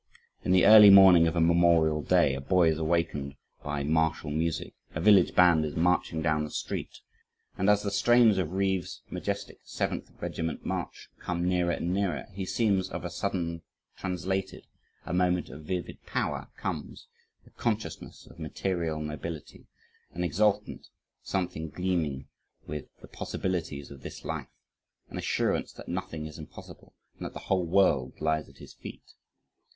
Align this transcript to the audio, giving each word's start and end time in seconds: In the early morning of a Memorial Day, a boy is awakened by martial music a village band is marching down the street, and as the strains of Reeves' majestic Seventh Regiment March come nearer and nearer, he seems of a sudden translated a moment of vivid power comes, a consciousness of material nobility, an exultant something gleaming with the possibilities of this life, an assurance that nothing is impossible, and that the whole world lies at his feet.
In 0.43 0.51
the 0.51 0.65
early 0.65 0.89
morning 0.89 1.27
of 1.27 1.35
a 1.35 1.39
Memorial 1.39 2.01
Day, 2.01 2.33
a 2.33 2.41
boy 2.41 2.71
is 2.71 2.79
awakened 2.79 3.35
by 3.63 3.83
martial 3.83 4.31
music 4.31 4.73
a 4.95 4.99
village 4.99 5.35
band 5.35 5.63
is 5.63 5.75
marching 5.75 6.23
down 6.23 6.43
the 6.43 6.49
street, 6.49 7.01
and 7.55 7.69
as 7.69 7.83
the 7.83 7.91
strains 7.91 8.39
of 8.39 8.53
Reeves' 8.53 9.03
majestic 9.11 9.59
Seventh 9.63 10.09
Regiment 10.19 10.65
March 10.65 11.09
come 11.19 11.47
nearer 11.47 11.69
and 11.73 11.93
nearer, 11.93 12.25
he 12.33 12.45
seems 12.47 12.89
of 12.89 13.05
a 13.05 13.11
sudden 13.11 13.61
translated 13.95 14.65
a 15.05 15.13
moment 15.13 15.51
of 15.51 15.65
vivid 15.65 16.03
power 16.07 16.47
comes, 16.57 17.05
a 17.45 17.51
consciousness 17.51 18.25
of 18.25 18.39
material 18.39 18.99
nobility, 19.03 19.67
an 20.13 20.23
exultant 20.23 20.87
something 21.21 21.69
gleaming 21.69 22.27
with 22.65 22.87
the 23.01 23.07
possibilities 23.07 23.91
of 23.91 24.01
this 24.01 24.25
life, 24.25 24.49
an 25.09 25.17
assurance 25.19 25.71
that 25.71 25.87
nothing 25.87 26.25
is 26.25 26.39
impossible, 26.39 26.95
and 27.17 27.25
that 27.27 27.33
the 27.33 27.39
whole 27.45 27.67
world 27.67 28.19
lies 28.19 28.49
at 28.49 28.57
his 28.57 28.73
feet. 28.73 29.13